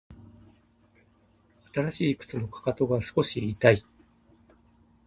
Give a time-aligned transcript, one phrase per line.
[1.75, 3.85] 新しい靴のかかとが少し痛い